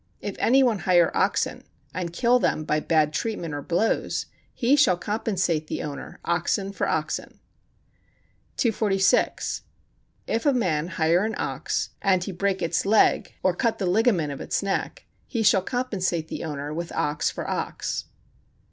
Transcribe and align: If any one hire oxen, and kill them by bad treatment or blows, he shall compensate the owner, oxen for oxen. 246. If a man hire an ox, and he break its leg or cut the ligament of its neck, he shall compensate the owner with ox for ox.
If 0.19 0.35
any 0.39 0.63
one 0.63 0.79
hire 0.79 1.11
oxen, 1.15 1.63
and 1.93 2.11
kill 2.11 2.39
them 2.39 2.63
by 2.63 2.79
bad 2.79 3.13
treatment 3.13 3.53
or 3.53 3.61
blows, 3.61 4.25
he 4.51 4.75
shall 4.75 4.97
compensate 4.97 5.67
the 5.67 5.83
owner, 5.83 6.19
oxen 6.25 6.71
for 6.71 6.87
oxen. 6.87 7.39
246. 8.57 9.61
If 10.25 10.47
a 10.47 10.53
man 10.53 10.87
hire 10.87 11.23
an 11.23 11.35
ox, 11.37 11.91
and 12.01 12.23
he 12.23 12.31
break 12.31 12.63
its 12.63 12.83
leg 12.83 13.35
or 13.43 13.55
cut 13.55 13.77
the 13.77 13.85
ligament 13.85 14.31
of 14.31 14.41
its 14.41 14.63
neck, 14.63 15.05
he 15.27 15.43
shall 15.43 15.61
compensate 15.61 16.29
the 16.29 16.43
owner 16.45 16.73
with 16.73 16.91
ox 16.93 17.29
for 17.29 17.47
ox. 17.47 18.05